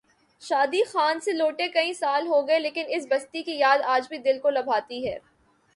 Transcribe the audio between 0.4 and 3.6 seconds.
شادی خان سے لوٹے کئی سال ہو گئے لیکن اس بستی کی